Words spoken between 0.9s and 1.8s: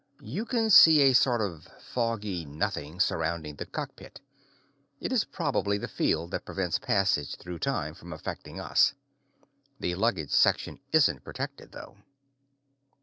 a sort of